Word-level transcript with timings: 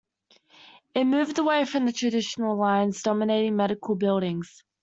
It 0.95 1.03
moved 1.03 1.37
away 1.37 1.63
from 1.65 1.85
the 1.85 1.91
traditional 1.93 2.57
lines 2.57 3.03
dominating 3.03 3.55
medical 3.55 3.93
buildings. 3.95 4.63